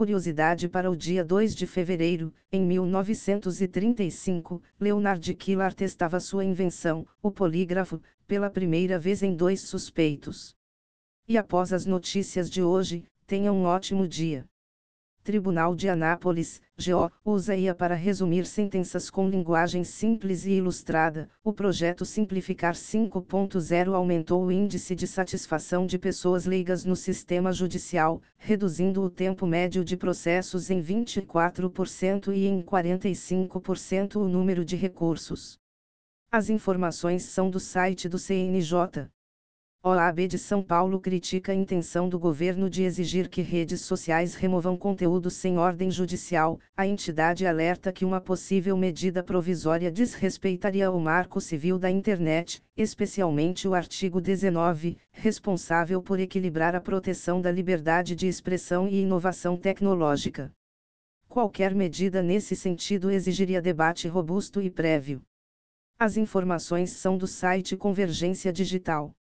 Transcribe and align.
Curiosidade 0.00 0.66
para 0.66 0.90
o 0.90 0.96
dia 0.96 1.22
2 1.22 1.54
de 1.54 1.66
fevereiro, 1.66 2.32
em 2.50 2.64
1935, 2.64 4.62
Leonard 4.80 5.34
Killard 5.34 5.76
testava 5.76 6.18
sua 6.18 6.42
invenção, 6.42 7.06
o 7.22 7.30
polígrafo, 7.30 8.00
pela 8.26 8.48
primeira 8.48 8.98
vez 8.98 9.22
em 9.22 9.36
dois 9.36 9.60
suspeitos. 9.60 10.56
E 11.28 11.36
após 11.36 11.70
as 11.70 11.84
notícias 11.84 12.50
de 12.50 12.62
hoje, 12.62 13.04
tenha 13.26 13.52
um 13.52 13.64
ótimo 13.64 14.08
dia. 14.08 14.46
Tribunal 15.22 15.74
de 15.74 15.86
Anápolis, 15.86 16.62
GO, 16.78 17.10
usa 17.22 17.54
IA 17.54 17.74
para 17.74 17.94
resumir 17.94 18.46
sentenças 18.46 19.10
com 19.10 19.28
linguagem 19.28 19.84
simples 19.84 20.46
e 20.46 20.52
ilustrada. 20.52 21.28
O 21.44 21.52
projeto 21.52 22.06
Simplificar 22.06 22.74
5.0 22.74 23.94
aumentou 23.94 24.46
o 24.46 24.50
índice 24.50 24.94
de 24.94 25.06
satisfação 25.06 25.86
de 25.86 25.98
pessoas 25.98 26.46
leigas 26.46 26.86
no 26.86 26.96
sistema 26.96 27.52
judicial, 27.52 28.22
reduzindo 28.38 29.02
o 29.02 29.10
tempo 29.10 29.46
médio 29.46 29.84
de 29.84 29.94
processos 29.94 30.70
em 30.70 30.82
24% 30.82 32.34
e 32.34 32.46
em 32.46 32.62
45% 32.62 34.16
o 34.16 34.26
número 34.26 34.64
de 34.64 34.74
recursos. 34.74 35.58
As 36.32 36.48
informações 36.48 37.24
são 37.24 37.50
do 37.50 37.60
site 37.60 38.08
do 38.08 38.18
CNJ. 38.18 39.10
OAB 39.82 40.28
de 40.28 40.36
São 40.36 40.62
Paulo 40.62 41.00
critica 41.00 41.52
a 41.52 41.54
intenção 41.54 42.06
do 42.06 42.18
governo 42.18 42.68
de 42.68 42.82
exigir 42.82 43.30
que 43.30 43.40
redes 43.40 43.80
sociais 43.80 44.34
removam 44.34 44.76
conteúdo 44.76 45.30
sem 45.30 45.56
ordem 45.56 45.90
judicial. 45.90 46.60
A 46.76 46.86
entidade 46.86 47.46
alerta 47.46 47.90
que 47.90 48.04
uma 48.04 48.20
possível 48.20 48.76
medida 48.76 49.22
provisória 49.22 49.90
desrespeitaria 49.90 50.90
o 50.90 51.00
marco 51.00 51.40
civil 51.40 51.78
da 51.78 51.90
internet, 51.90 52.62
especialmente 52.76 53.66
o 53.66 53.72
artigo 53.72 54.20
19, 54.20 54.98
responsável 55.12 56.02
por 56.02 56.20
equilibrar 56.20 56.74
a 56.74 56.80
proteção 56.82 57.40
da 57.40 57.50
liberdade 57.50 58.14
de 58.14 58.28
expressão 58.28 58.86
e 58.86 59.00
inovação 59.00 59.56
tecnológica. 59.56 60.52
Qualquer 61.26 61.74
medida 61.74 62.20
nesse 62.20 62.54
sentido 62.54 63.10
exigiria 63.10 63.62
debate 63.62 64.06
robusto 64.06 64.60
e 64.60 64.70
prévio. 64.70 65.22
As 65.98 66.18
informações 66.18 66.90
são 66.90 67.16
do 67.16 67.26
site 67.26 67.78
Convergência 67.78 68.52
Digital. 68.52 69.14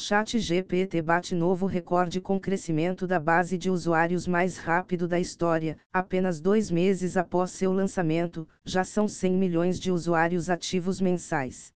ChatGPT 0.00 1.02
bate 1.02 1.34
novo 1.34 1.66
recorde 1.66 2.20
com 2.20 2.38
crescimento 2.38 3.04
da 3.04 3.18
base 3.18 3.58
de 3.58 3.68
usuários 3.68 4.28
mais 4.28 4.56
rápido 4.56 5.08
da 5.08 5.18
história. 5.18 5.76
Apenas 5.92 6.40
dois 6.40 6.70
meses 6.70 7.16
após 7.16 7.50
seu 7.50 7.72
lançamento, 7.72 8.48
já 8.64 8.84
são 8.84 9.08
100 9.08 9.32
milhões 9.32 9.80
de 9.80 9.90
usuários 9.90 10.48
ativos 10.48 11.00
mensais. 11.00 11.74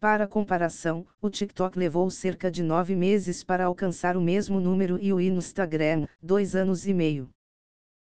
Para 0.00 0.26
comparação, 0.26 1.06
o 1.22 1.30
TikTok 1.30 1.78
levou 1.78 2.10
cerca 2.10 2.50
de 2.50 2.64
nove 2.64 2.96
meses 2.96 3.44
para 3.44 3.66
alcançar 3.66 4.16
o 4.16 4.20
mesmo 4.20 4.58
número 4.58 4.98
e 5.00 5.12
o 5.12 5.20
Instagram, 5.20 6.08
dois 6.20 6.56
anos 6.56 6.84
e 6.84 6.92
meio. 6.92 7.30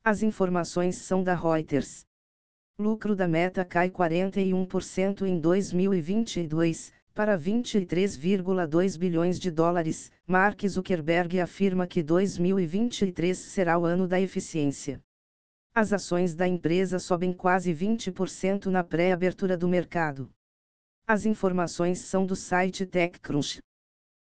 As 0.06 0.24
informações 0.24 0.96
são 0.96 1.22
da 1.22 1.36
Reuters. 1.36 2.06
Lucro 2.80 3.14
da 3.14 3.28
Meta 3.28 3.66
cai 3.66 3.90
41% 3.90 5.28
em 5.28 5.38
2022, 5.38 6.94
para 7.14 7.38
23,2 7.38 8.98
bilhões 8.98 9.40
de 9.40 9.52
dólares, 9.52 10.12
Mark 10.26 10.68
Zuckerberg 10.68 11.40
afirma 11.40 11.86
que 11.86 12.02
2023 12.02 13.38
será 13.38 13.78
o 13.78 13.86
ano 13.86 14.08
da 14.08 14.20
eficiência. 14.20 15.00
As 15.76 15.94
ações 15.94 16.34
da 16.34 16.48
empresa 16.48 16.98
sobem 16.98 17.32
quase 17.32 17.72
20% 17.72 18.66
na 18.66 18.84
pré-abertura 18.84 19.56
do 19.56 19.68
mercado. 19.68 20.30
As 21.06 21.26
informações 21.26 22.00
são 22.00 22.26
do 22.26 22.36
site 22.36 22.86
TechCrunch. 22.86 23.60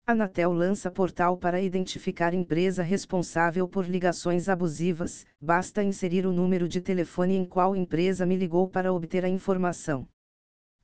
Anatel 0.06 0.52
lança 0.52 0.90
portal 0.90 1.38
para 1.38 1.62
identificar 1.62 2.34
empresa 2.34 2.82
responsável 2.82 3.66
por 3.66 3.86
ligações 3.86 4.46
abusivas, 4.50 5.24
basta 5.40 5.82
inserir 5.82 6.26
o 6.26 6.32
número 6.32 6.68
de 6.68 6.82
telefone 6.82 7.34
em 7.34 7.46
qual 7.46 7.74
empresa 7.74 8.26
me 8.26 8.36
ligou 8.36 8.68
para 8.68 8.92
obter 8.92 9.24
a 9.24 9.28
informação. 9.28 10.06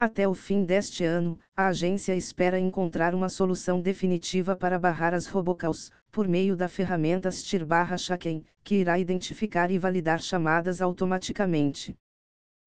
Até 0.03 0.27
o 0.27 0.33
fim 0.33 0.65
deste 0.65 1.05
ano, 1.05 1.39
a 1.55 1.67
agência 1.67 2.17
espera 2.17 2.59
encontrar 2.59 3.15
uma 3.15 3.29
solução 3.29 3.83
definitiva 3.83 4.57
para 4.57 4.79
barrar 4.79 5.13
as 5.13 5.27
robocalls, 5.27 5.91
por 6.11 6.27
meio 6.27 6.57
da 6.57 6.71
ferramenta 6.71 7.31
STIR/Shaken, 7.31 8.43
que 8.65 8.77
irá 8.77 8.99
identificar 8.99 9.71
e 9.71 9.79
validar 9.79 10.23
chamadas 10.23 10.81
automaticamente. 10.81 11.95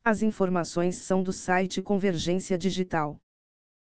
As 0.05 0.21
informações 0.21 0.97
são 0.97 1.23
do 1.23 1.33
site 1.33 1.81
Convergência 1.81 2.55
Digital. 2.55 3.19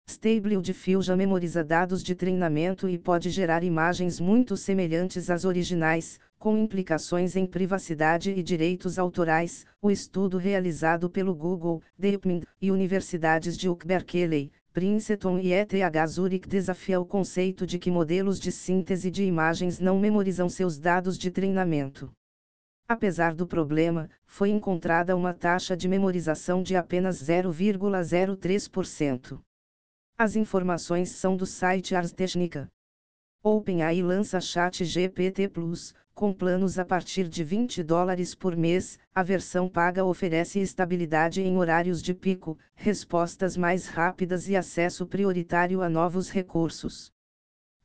Stable 0.09 0.61
Diffusion 0.61 1.15
memoriza 1.15 1.63
dados 1.63 2.03
de 2.03 2.15
treinamento 2.15 2.89
e 2.89 2.97
pode 2.97 3.29
gerar 3.29 3.63
imagens 3.63 4.19
muito 4.19 4.57
semelhantes 4.57 5.29
às 5.29 5.45
originais, 5.45 6.19
com 6.39 6.57
implicações 6.57 7.35
em 7.35 7.45
privacidade 7.45 8.31
e 8.31 8.41
direitos 8.43 8.99
autorais, 8.99 9.65
o 9.81 9.89
estudo 9.89 10.37
realizado 10.37 11.09
pelo 11.09 11.33
Google, 11.33 11.81
DeepMind 11.97 12.43
e 12.61 12.69
universidades 12.71 13.57
de 13.57 13.67
UK 13.67 13.87
Berkeley, 13.87 14.51
Princeton 14.71 15.39
e 15.39 15.53
ETH 15.53 15.73
Zurich 16.07 16.47
desafia 16.47 17.01
o 17.01 17.05
conceito 17.05 17.65
de 17.65 17.79
que 17.79 17.89
modelos 17.89 18.39
de 18.39 18.51
síntese 18.51 19.09
de 19.09 19.23
imagens 19.23 19.79
não 19.79 19.99
memorizam 19.99 20.47
seus 20.47 20.77
dados 20.77 21.17
de 21.17 21.31
treinamento. 21.31 22.11
Apesar 22.87 23.33
do 23.33 23.47
problema, 23.47 24.07
foi 24.25 24.51
encontrada 24.51 25.15
uma 25.15 25.33
taxa 25.33 25.75
de 25.75 25.87
memorização 25.87 26.61
de 26.61 26.75
apenas 26.75 27.23
0,03%. 27.23 29.41
As 30.15 30.35
informações 30.35 31.09
são 31.09 31.35
do 31.35 31.47
site 31.47 31.95
Ars 31.95 32.13
Technica. 32.13 32.69
OpenAI 33.43 34.01
lança 34.01 34.39
Chat 34.39 34.85
GPT 34.85 35.47
Plus, 35.47 35.93
com 36.17 36.33
planos 36.33 36.79
a 36.79 36.83
partir 36.83 37.29
de 37.29 37.43
20 37.43 37.83
dólares 37.83 38.33
por 38.33 38.57
mês, 38.57 38.97
a 39.13 39.21
versão 39.21 39.69
paga 39.69 40.03
oferece 40.03 40.59
estabilidade 40.59 41.43
em 41.43 41.55
horários 41.59 42.01
de 42.01 42.11
pico, 42.11 42.57
respostas 42.73 43.55
mais 43.55 43.85
rápidas 43.85 44.49
e 44.49 44.55
acesso 44.55 45.05
prioritário 45.05 45.79
a 45.83 45.87
novos 45.87 46.31
recursos. 46.31 47.11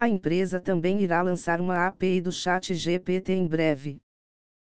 A 0.00 0.08
empresa 0.08 0.58
também 0.58 1.02
irá 1.02 1.20
lançar 1.20 1.60
uma 1.60 1.86
API 1.86 2.22
do 2.22 2.32
Chat 2.32 2.74
GPT 2.74 3.34
em 3.34 3.46
breve. 3.46 4.00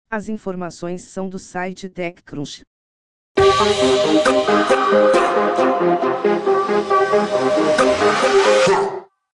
As 0.08 0.30
informações 0.30 1.02
são 1.02 1.28
do 1.28 1.38
site 1.38 1.90
TechCrunch. 1.90 2.62